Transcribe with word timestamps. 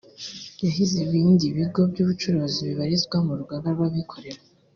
yahize 0.63 0.95
ibindi 1.07 1.45
bigo 1.57 1.81
by’ubucuruzi 1.91 2.59
bibarizwa 2.67 3.17
mu 3.25 3.33
rugaga 3.39 3.67
rw’abikorera 3.75 4.41